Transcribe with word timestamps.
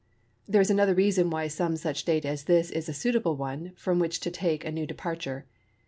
There 0.47 0.61
is 0.63 0.71
another 0.71 0.95
reason 0.95 1.29
why 1.29 1.47
some 1.47 1.75
such 1.75 2.05
date 2.05 2.25
as 2.25 2.45
this 2.45 2.71
is 2.71 2.89
a 2.89 2.91
suitable 2.93 3.35
one 3.35 3.73
from 3.75 3.99
which 3.99 4.19
to 4.21 4.31
take 4.31 4.65
a 4.65 4.71
new 4.71 4.87
departure. 4.87 5.45